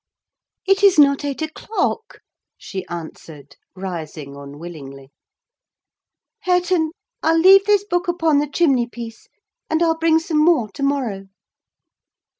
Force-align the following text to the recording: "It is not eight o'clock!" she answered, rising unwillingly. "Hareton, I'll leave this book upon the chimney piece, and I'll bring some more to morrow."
"It 0.65 0.81
is 0.81 0.97
not 0.97 1.23
eight 1.23 1.43
o'clock!" 1.43 2.21
she 2.57 2.87
answered, 2.87 3.55
rising 3.75 4.35
unwillingly. 4.35 5.11
"Hareton, 6.39 6.93
I'll 7.21 7.37
leave 7.37 7.65
this 7.65 7.85
book 7.85 8.07
upon 8.07 8.39
the 8.39 8.49
chimney 8.49 8.87
piece, 8.87 9.27
and 9.69 9.83
I'll 9.83 9.99
bring 9.99 10.17
some 10.17 10.43
more 10.43 10.69
to 10.71 10.81
morrow." 10.81 11.27